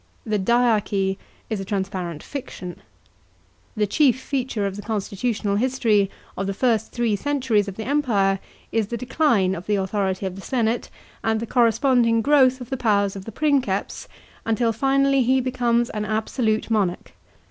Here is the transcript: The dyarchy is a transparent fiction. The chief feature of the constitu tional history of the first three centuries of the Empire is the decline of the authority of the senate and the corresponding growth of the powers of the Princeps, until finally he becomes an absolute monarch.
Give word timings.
The 0.25 0.39
dyarchy 0.39 1.19
is 1.47 1.59
a 1.59 1.63
transparent 1.63 2.23
fiction. 2.23 2.77
The 3.77 3.85
chief 3.85 4.19
feature 4.19 4.65
of 4.65 4.75
the 4.75 4.81
constitu 4.81 5.29
tional 5.39 5.59
history 5.59 6.09
of 6.35 6.47
the 6.47 6.55
first 6.55 6.91
three 6.91 7.15
centuries 7.15 7.67
of 7.67 7.75
the 7.75 7.85
Empire 7.85 8.39
is 8.71 8.87
the 8.87 8.97
decline 8.97 9.53
of 9.53 9.67
the 9.67 9.75
authority 9.75 10.25
of 10.25 10.33
the 10.35 10.41
senate 10.41 10.89
and 11.23 11.39
the 11.39 11.45
corresponding 11.45 12.23
growth 12.23 12.59
of 12.61 12.71
the 12.71 12.77
powers 12.77 13.15
of 13.15 13.25
the 13.25 13.31
Princeps, 13.31 14.07
until 14.43 14.73
finally 14.73 15.21
he 15.21 15.39
becomes 15.39 15.91
an 15.91 16.05
absolute 16.05 16.71
monarch. 16.71 17.11